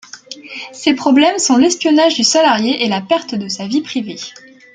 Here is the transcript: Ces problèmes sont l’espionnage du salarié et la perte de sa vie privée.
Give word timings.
Ces 0.73 0.95
problèmes 0.95 1.37
sont 1.37 1.57
l’espionnage 1.57 2.15
du 2.15 2.23
salarié 2.23 2.83
et 2.83 2.89
la 2.89 3.01
perte 3.01 3.35
de 3.35 3.47
sa 3.47 3.67
vie 3.67 3.81
privée. 3.81 4.17